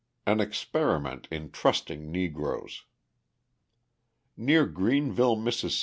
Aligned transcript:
An 0.25 0.39
Experiment 0.39 1.27
in 1.29 1.51
Trusting 1.51 2.11
Negroes 2.11 2.85
Near 4.35 4.65
Greenville, 4.65 5.35
Miss. 5.35 5.63